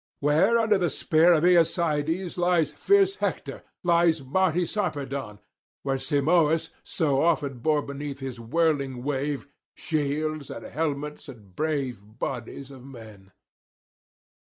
where 0.19 0.57
under 0.57 0.79
the 0.79 0.89
spear 0.89 1.31
of 1.31 1.43
Aeacides 1.45 2.35
lies 2.35 2.71
fierce 2.73 3.17
Hector, 3.17 3.61
lies 3.83 4.23
mighty 4.23 4.65
Sarpedon; 4.65 5.37
where 5.83 5.97
Simoïs 5.97 6.69
so 6.83 7.21
often 7.21 7.59
bore 7.59 7.83
beneath 7.83 8.19
his 8.19 8.39
whirling 8.39 9.03
wave 9.03 9.47
shields 9.75 10.49
and 10.49 10.65
helmets 10.65 11.29
and 11.29 11.55
brave 11.55 12.01
bodies 12.17 12.71
of 12.71 12.83
men.' 12.83 13.31